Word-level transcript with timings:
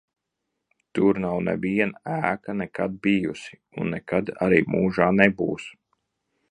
Tur 0.99 1.19
nav 1.25 1.35
neviena 1.49 2.17
ēka 2.31 2.57
nekad 2.63 2.97
bijusi 3.05 3.61
un 3.83 3.95
nekad 3.97 4.35
arī 4.49 4.61
mūžā 4.75 5.13
nebūs. 5.21 5.75